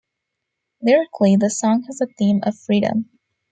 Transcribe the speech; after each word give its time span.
Lyrically, 0.81 1.35
the 1.35 1.51
song 1.51 1.83
has 1.83 2.01
a 2.01 2.07
theme 2.17 2.39
of 2.41 2.57
freedom. 2.57 3.07